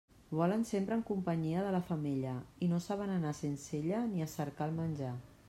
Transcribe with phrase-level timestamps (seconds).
[0.37, 2.33] Volen sempre en companyia de la femella,
[2.67, 5.17] i no saben anar sense ella ni a cercar el menjar.